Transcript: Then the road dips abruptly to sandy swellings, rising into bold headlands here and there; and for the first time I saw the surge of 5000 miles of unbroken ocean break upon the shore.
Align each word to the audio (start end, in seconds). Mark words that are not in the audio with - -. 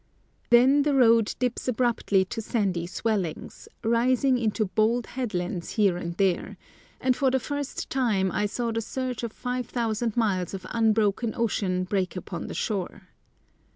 Then 0.49 0.81
the 0.81 0.95
road 0.95 1.35
dips 1.37 1.67
abruptly 1.67 2.25
to 2.25 2.41
sandy 2.41 2.87
swellings, 2.87 3.67
rising 3.83 4.35
into 4.39 4.65
bold 4.65 5.05
headlands 5.05 5.73
here 5.73 5.95
and 5.95 6.17
there; 6.17 6.57
and 6.99 7.15
for 7.15 7.29
the 7.29 7.39
first 7.39 7.87
time 7.91 8.31
I 8.31 8.47
saw 8.47 8.71
the 8.71 8.81
surge 8.81 9.21
of 9.21 9.31
5000 9.31 10.17
miles 10.17 10.55
of 10.55 10.65
unbroken 10.71 11.35
ocean 11.37 11.83
break 11.83 12.15
upon 12.15 12.47
the 12.47 12.55
shore. 12.55 13.09